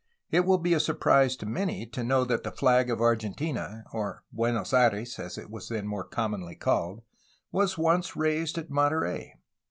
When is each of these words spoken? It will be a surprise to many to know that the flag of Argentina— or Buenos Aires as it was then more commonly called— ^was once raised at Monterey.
It 0.31 0.45
will 0.47 0.57
be 0.57 0.73
a 0.73 0.79
surprise 0.79 1.35
to 1.35 1.45
many 1.45 1.85
to 1.85 2.03
know 2.03 2.25
that 2.25 2.41
the 2.43 2.49
flag 2.51 2.89
of 2.89 2.99
Argentina— 3.01 3.83
or 3.93 4.23
Buenos 4.31 4.73
Aires 4.73 5.19
as 5.19 5.37
it 5.37 5.51
was 5.51 5.69
then 5.69 5.85
more 5.85 6.03
commonly 6.05 6.55
called— 6.55 7.03
^was 7.53 7.77
once 7.77 8.15
raised 8.15 8.57
at 8.57 8.71
Monterey. 8.71 9.35